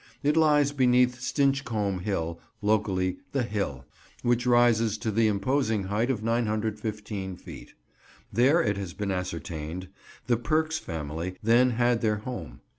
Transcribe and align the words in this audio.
It 0.23 0.35
lies 0.35 0.71
beneath 0.71 1.19
Stinchcombe 1.21 1.99
Hill, 1.99 2.39
locally 2.63 3.17
"the 3.33 3.43
Hill," 3.43 3.85
which 4.23 4.47
rises 4.47 4.97
to 4.97 5.11
the 5.11 5.27
imposing 5.27 5.83
height 5.83 6.09
of 6.09 6.23
915 6.23 7.35
feet. 7.37 7.75
There, 8.33 8.63
it 8.63 8.77
has 8.77 8.95
been 8.95 9.11
ascertained, 9.11 9.89
the 10.25 10.37
Perkes 10.37 10.79
family 10.79 11.37
then 11.43 11.69
had 11.77 12.01
their 12.01 12.17
home. 12.17 12.61